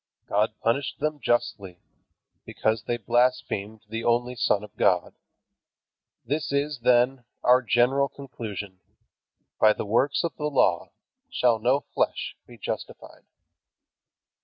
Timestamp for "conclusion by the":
8.09-9.85